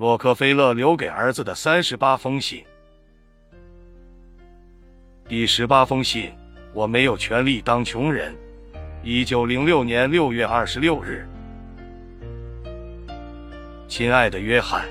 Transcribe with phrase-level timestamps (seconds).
[0.00, 2.64] 洛克菲勒留给儿子的三十八封信。
[5.28, 6.32] 第十八封信：
[6.72, 8.34] 我没有权利当穷人。
[9.04, 11.28] 一九零六年六月二十六日，
[13.88, 14.86] 亲爱的约翰，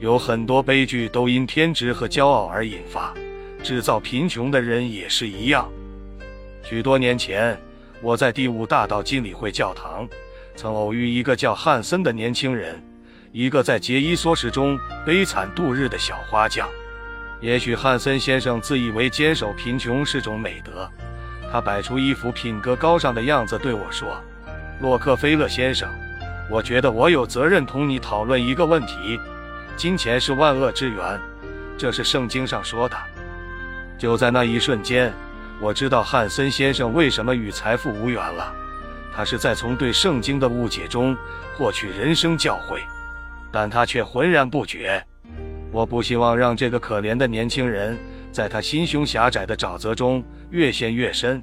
[0.00, 3.14] 有很多悲剧都因偏执和骄傲而引发，
[3.62, 5.70] 制造贫穷的人也是一样。
[6.64, 7.56] 许多年前，
[8.02, 10.08] 我在第五大道金理会教堂，
[10.56, 12.82] 曾偶遇一个叫汉森的年轻人。
[13.32, 16.68] 一个在节衣缩食中悲惨度日的小花匠，
[17.40, 20.86] 也许汉森先生自以为坚守贫穷是种美德，
[21.50, 24.22] 他摆出一副品格高尚的样子对我说
[24.82, 25.88] ：“洛克菲勒先生，
[26.50, 29.18] 我觉得我有责任同你讨论一个问题。
[29.78, 31.18] 金钱是万恶之源，
[31.78, 32.94] 这是圣经上说的。”
[33.96, 35.10] 就在那一瞬间，
[35.58, 38.54] 我知道汉森先生为什么与财富无缘了，
[39.16, 41.16] 他是在从对圣经的误解中
[41.56, 42.82] 获取人生教诲。
[43.52, 45.04] 但他却浑然不觉。
[45.70, 47.96] 我不希望让这个可怜的年轻人
[48.30, 51.40] 在他心胸狭窄的沼泽中越陷越深。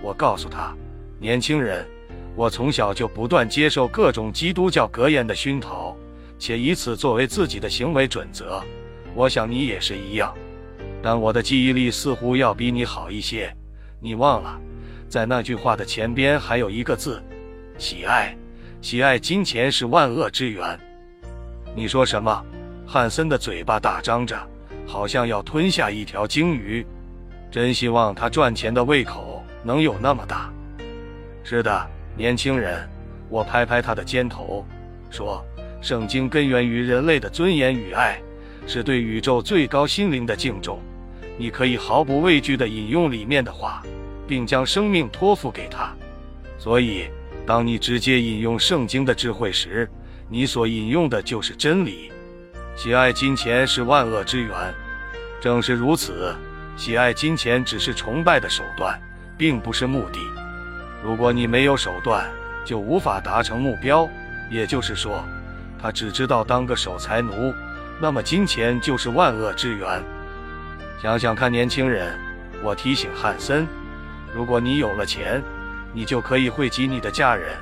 [0.00, 0.74] 我告诉他
[1.20, 1.86] ：“年轻人，
[2.34, 5.96] 我从小就不断接受各种基督教格言的熏陶，
[6.38, 8.62] 且以此作为自己的行为准则。
[9.14, 10.32] 我想你也是一样。
[11.02, 13.52] 但我的记忆力似乎要比你好一些。
[14.00, 14.60] 你忘了，
[15.08, 17.22] 在那句话的前边还有一个字：
[17.78, 18.36] 喜爱。
[18.80, 20.78] 喜爱金钱是万恶之源。”
[21.78, 22.44] 你说什么？
[22.84, 24.36] 汉森的嘴巴大张着，
[24.84, 26.84] 好像要吞下一条鲸鱼。
[27.52, 30.52] 真希望他赚钱的胃口能有那么大。
[31.44, 32.84] 是的，年轻人，
[33.28, 34.66] 我拍拍他的肩头，
[35.08, 35.40] 说
[35.80, 38.20] ：“圣经根源于人类的尊严与爱，
[38.66, 40.80] 是对宇宙最高心灵的敬重。
[41.36, 43.84] 你可以毫不畏惧地引用里面的话，
[44.26, 45.94] 并将生命托付给他。
[46.58, 47.04] 所以，
[47.46, 49.88] 当你直接引用圣经的智慧时，
[50.30, 52.12] 你所引用的就是真理，
[52.76, 54.74] 喜爱金钱是万恶之源。
[55.40, 56.34] 正是如此，
[56.76, 59.00] 喜爱金钱只是崇拜的手段，
[59.38, 60.20] 并不是目的。
[61.02, 62.28] 如果你没有手段，
[62.62, 64.06] 就无法达成目标。
[64.50, 65.24] 也就是说，
[65.80, 67.54] 他只知道当个守财奴，
[67.98, 70.02] 那么金钱就是万恶之源。
[71.00, 72.18] 想想看，年轻人，
[72.62, 73.66] 我提醒汉森，
[74.34, 75.42] 如果你有了钱，
[75.94, 77.56] 你就可以惠及你的家人、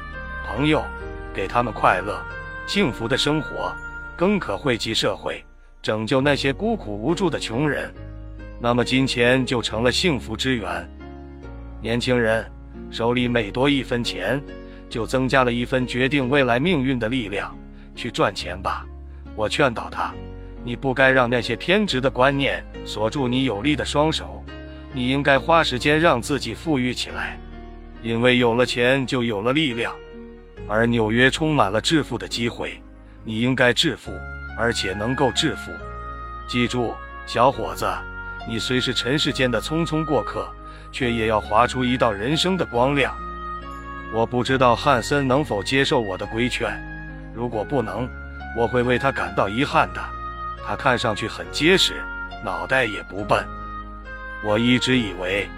[0.44, 0.84] 朋友，
[1.32, 2.20] 给他们快乐。
[2.66, 3.72] 幸福的生活，
[4.16, 5.44] 更可惠及社会，
[5.80, 7.94] 拯救那些孤苦无助的穷人。
[8.60, 10.90] 那么，金钱就成了幸福之源。
[11.80, 12.44] 年轻人
[12.90, 14.42] 手里每多一分钱，
[14.88, 17.56] 就增加了一分决定未来命运的力量。
[17.94, 18.84] 去赚钱吧，
[19.36, 20.12] 我劝导他。
[20.64, 24.42] 你不该让那些偏执的观念锁住你有力的双手。
[24.92, 27.38] 你应该花时间让自己富裕起来，
[28.02, 29.94] 因为有了钱，就有了力量。
[30.68, 32.82] 而纽约充满了致富的机会，
[33.24, 34.12] 你应该致富，
[34.58, 35.70] 而且能够致富。
[36.48, 36.94] 记住，
[37.26, 37.86] 小伙子，
[38.48, 40.48] 你虽是尘世间的匆匆过客，
[40.90, 43.14] 却也要划出一道人生的光亮。
[44.12, 46.68] 我不知道汉森能否接受我的规劝，
[47.34, 48.08] 如果不能，
[48.56, 50.00] 我会为他感到遗憾的。
[50.66, 52.02] 他看上去很结实，
[52.44, 53.44] 脑袋也不笨。
[54.44, 55.48] 我一直以为，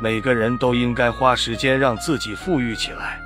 [0.00, 3.20] 每个人都应该花时间让自己富裕起来。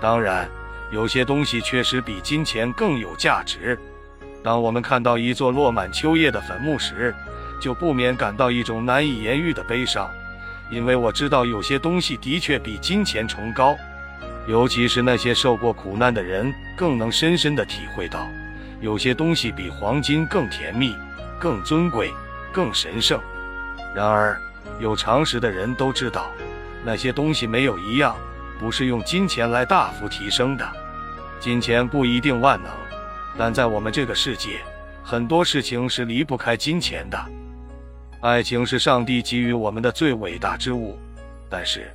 [0.00, 0.48] 当然。
[0.92, 3.78] 有些东西确实比金钱更有价值。
[4.42, 7.14] 当我们看到一座落满秋叶的坟墓时，
[7.58, 10.10] 就不免感到一种难以言喻的悲伤，
[10.70, 13.74] 因为我知道有些东西的确比金钱崇高。
[14.46, 18.28] 尤其是那些受过苦难的人，更能深深地体会到，
[18.80, 20.94] 有些东西比黄金更甜蜜、
[21.38, 22.12] 更尊贵、
[22.52, 23.18] 更神圣。
[23.94, 24.38] 然而，
[24.78, 26.30] 有常识的人都知道，
[26.84, 28.14] 那些东西没有一样
[28.58, 30.81] 不是用金钱来大幅提升的。
[31.42, 32.70] 金钱不一定万能，
[33.36, 34.60] 但在我们这个世界，
[35.02, 37.18] 很多事情是离不开金钱的。
[38.20, 40.96] 爱情是上帝给予我们的最伟大之物，
[41.50, 41.90] 但是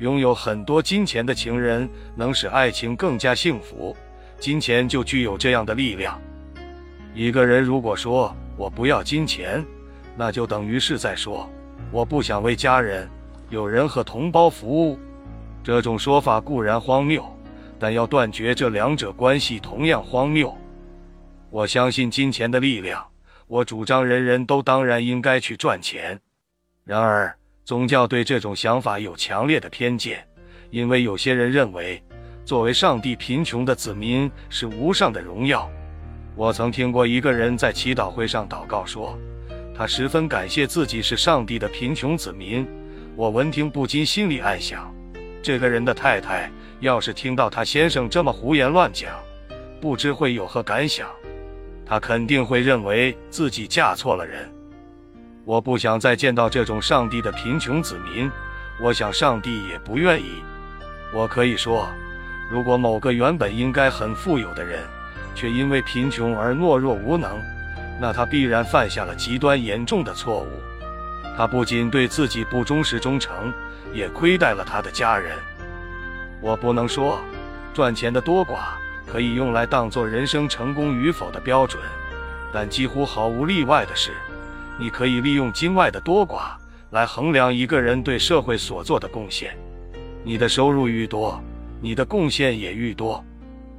[0.00, 3.96] 拥有很多金钱的情人能使爱情更加幸福。
[4.40, 6.20] 金钱就具有这样的力量。
[7.14, 9.64] 一个人如果说我不要金钱，
[10.16, 11.48] 那就等于是在说
[11.92, 13.08] 我不想为家人、
[13.48, 14.98] 友人和同胞服务。
[15.62, 17.24] 这种说法固然荒谬。
[17.78, 20.56] 但要断绝这两者关系同样荒谬。
[21.50, 23.06] 我相信金钱的力量，
[23.46, 26.20] 我主张人人都当然应该去赚钱。
[26.84, 27.34] 然而，
[27.64, 30.26] 宗教对这种想法有强烈的偏见，
[30.70, 32.02] 因为有些人认为，
[32.44, 35.70] 作为上帝贫穷的子民是无上的荣耀。
[36.34, 39.18] 我曾听过一个人在祈祷会上祷告说，
[39.74, 42.66] 他十分感谢自己是上帝的贫穷子民。
[43.16, 44.94] 我闻听不禁心里暗想，
[45.42, 46.50] 这个人的太太。
[46.80, 49.10] 要是听到他先生这么胡言乱讲，
[49.80, 51.08] 不知会有何感想。
[51.84, 54.48] 他肯定会认为自己嫁错了人。
[55.44, 58.30] 我不想再见到这种上帝的贫穷子民，
[58.80, 60.42] 我想上帝也不愿意。
[61.12, 61.88] 我可以说，
[62.50, 64.82] 如果某个原本应该很富有的人，
[65.34, 67.40] 却因为贫穷而懦弱无能，
[67.98, 70.48] 那他必然犯下了极端严重的错误。
[71.36, 73.52] 他不仅对自己不忠实忠诚，
[73.94, 75.36] 也亏待了他的家人。
[76.40, 77.18] 我不能说，
[77.74, 78.58] 赚钱的多寡
[79.06, 81.82] 可以用来当做人生成功与否的标准，
[82.52, 84.12] 但几乎毫无例外的是。
[84.78, 86.52] 你可以利用境外的多寡
[86.90, 89.56] 来衡量一个人对社会所做的贡献。
[90.22, 91.42] 你的收入愈多，
[91.80, 93.24] 你的贡献也愈多。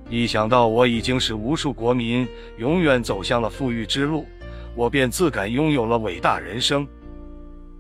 [0.10, 2.28] 一想到我已经使无数国民
[2.58, 4.28] 永远走向了富裕之路，
[4.76, 6.86] 我便自感拥有了伟大人生。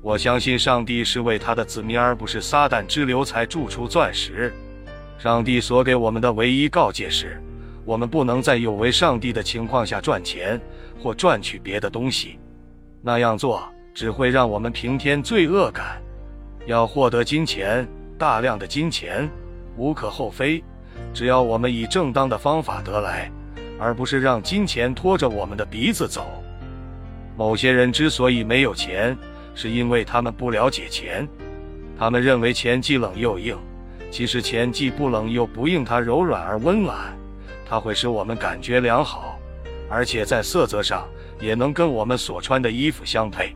[0.01, 4.53] 我相信上帝是为他的子民，而不是撒旦之流才铸出钻石。
[5.19, 7.43] 上帝所给我们的唯一告诫是：
[7.83, 10.59] 我们不能在有违上帝的情况下赚钱
[10.97, 12.39] 或赚取别的东西。
[13.01, 13.61] 那样做
[13.93, 16.01] 只会让我们平添罪恶感。
[16.65, 17.85] 要获得金钱，
[18.17, 19.29] 大量的金钱，
[19.75, 20.63] 无可厚非，
[21.13, 23.29] 只要我们以正当的方法得来，
[23.77, 26.41] 而不是让金钱拖着我们的鼻子走。
[27.35, 29.17] 某些人之所以没有钱，
[29.53, 31.27] 是因为他们不了解钱。
[31.97, 33.57] 他们认为钱既冷又硬，
[34.11, 36.97] 其实钱既不冷又不硬，它柔软而温暖，
[37.67, 39.39] 它会使我们感觉良好，
[39.89, 41.07] 而且在色泽上。
[41.41, 43.55] 也能跟我们所穿的衣服相配。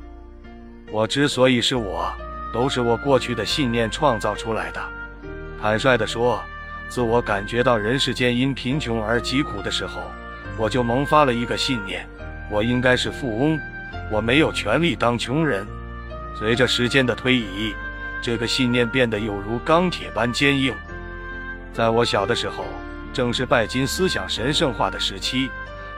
[0.89, 2.09] 我之所以是我，
[2.53, 4.81] 都是我过去的信念创造出来的。
[5.61, 6.41] 坦率地说，
[6.88, 10.00] 自我感觉到人世间因贫穷而疾苦的时候，
[10.57, 12.07] 我就萌发了一个信念：
[12.50, 13.59] 我应该是富翁，
[14.09, 15.67] 我没有权利当穷人。
[16.39, 17.75] 随着时间的推移，
[18.24, 20.74] 这个信念变得有如钢铁般坚硬。
[21.74, 22.64] 在我小的时候，
[23.12, 25.50] 正是拜金思想神圣化的时期。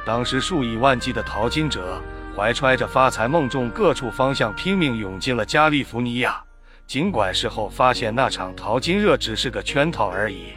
[0.03, 2.01] 当时数以万计的淘金者
[2.35, 6.41] 怀揣着发财梦，从各处方向拼命涌进了加利福尼亚。
[6.87, 10.53] 尽管事后发现那场淘金热只是个圈套而已，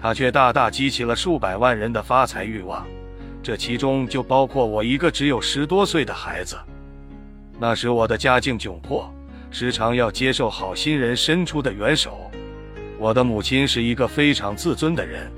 [0.00, 2.84] 它却大大激起了数百万人的发财欲望。
[3.42, 6.56] 这其中就包括我一个只有十多岁的孩子。
[7.58, 9.12] 那时我的家境窘迫，
[9.50, 12.30] 时常要接受好心人伸出的援手。
[12.98, 15.30] 我的母亲是一个非常自尊的人，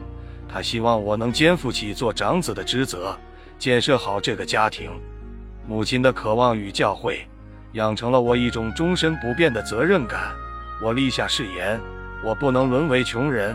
[0.48, 3.16] 她希望我能肩负起做长子的职责。
[3.58, 4.90] 建设好这个家庭，
[5.68, 7.18] 母亲的渴望与教诲，
[7.72, 10.32] 养成了我一种终身不变的责任感。
[10.82, 11.78] 我立下誓言，
[12.24, 13.54] 我不能沦为穷人，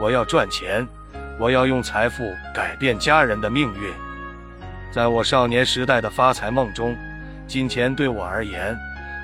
[0.00, 0.88] 我要赚钱，
[1.38, 3.92] 我要用财富改变家人的命运。
[4.90, 6.96] 在我少年时代的发财梦中，
[7.46, 8.74] 金钱对我而言，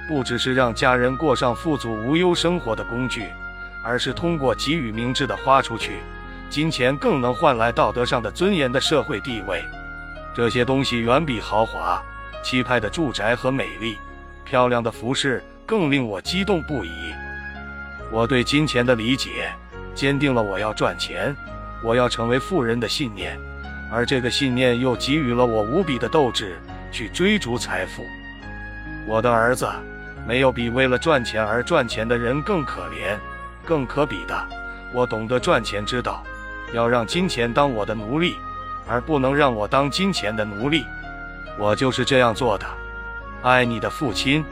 [0.09, 3.27] 不只是让家人过上富足无忧生活的工具，
[3.85, 5.99] 而是通过给予明智的花出去，
[6.49, 9.63] 金钱更能换来道德上的尊严的社会地位。
[10.35, 12.03] 这些东西远比豪华、
[12.43, 13.99] 气派的住宅和美丽、
[14.45, 17.13] 漂亮的服饰更令我激动不已。
[18.11, 19.53] 我对金钱的理解，
[19.95, 21.37] 坚定了我要赚钱、
[21.85, 23.39] 我要成为富人的信念，
[23.93, 26.59] 而这个信念又给予了我无比的斗志
[26.91, 28.03] 去追逐财富。
[29.07, 29.69] 我的儿子，
[30.29, 33.17] 没有比为了赚钱而赚钱的人更可怜、
[33.65, 34.49] 更可比的。
[34.93, 36.23] 我懂得赚钱之道，
[36.75, 38.37] 要让金钱当我的奴隶。
[38.91, 40.83] 而不能让我当金钱的奴隶，
[41.59, 42.67] 我就是这样做的。
[43.43, 44.43] 爱你的父亲。